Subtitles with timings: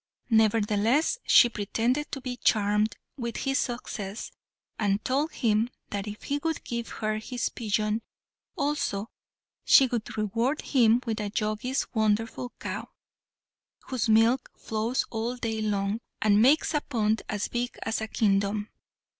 [0.31, 4.31] Nevertheless she pretended to be charmed with his success,
[4.79, 8.01] and told him that if he would give her this pigeon
[8.57, 9.11] also,
[9.63, 12.89] she would reward him with the Jogi's wonderful cow,
[13.89, 18.71] whose milk flows all day long, and makes a pond as big as a kingdom.